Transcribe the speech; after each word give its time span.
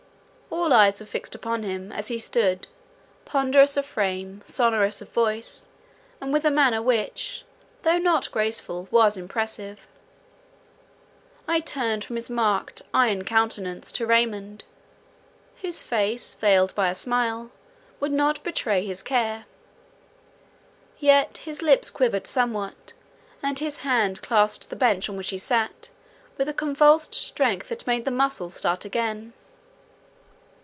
All 0.53 0.73
eyes 0.73 0.99
were 0.99 1.05
fixed 1.07 1.33
upon 1.33 1.63
him 1.63 1.93
as 1.93 2.09
he 2.09 2.19
stood—ponderous 2.19 3.77
of 3.77 3.85
frame, 3.85 4.41
sonorous 4.45 5.01
of 5.01 5.09
voice, 5.09 5.67
and 6.19 6.33
with 6.33 6.43
a 6.43 6.51
manner 6.51 6.81
which, 6.81 7.45
though 7.83 7.97
not 7.97 8.29
graceful, 8.33 8.87
was 8.91 9.15
impressive. 9.15 9.87
I 11.47 11.61
turned 11.61 12.03
from 12.03 12.17
his 12.17 12.29
marked, 12.29 12.81
iron 12.93 13.23
countenance 13.23 13.93
to 13.93 14.05
Raymond, 14.05 14.65
whose 15.61 15.83
face, 15.83 16.35
veiled 16.35 16.75
by 16.75 16.89
a 16.89 16.95
smile, 16.95 17.51
would 18.01 18.11
not 18.11 18.43
betray 18.43 18.85
his 18.85 19.01
care; 19.01 19.45
yet 20.99 21.37
his 21.37 21.61
lips 21.61 21.89
quivered 21.89 22.27
somewhat, 22.27 22.91
and 23.41 23.57
his 23.59 23.79
hand 23.79 24.21
clasped 24.21 24.69
the 24.69 24.75
bench 24.75 25.07
on 25.09 25.15
which 25.15 25.29
he 25.29 25.37
sat, 25.37 25.89
with 26.37 26.49
a 26.49 26.53
convulsive 26.53 27.13
strength 27.13 27.69
that 27.69 27.87
made 27.87 28.03
the 28.03 28.11
muscles 28.11 28.53
start 28.55 28.83
again. 28.83 29.31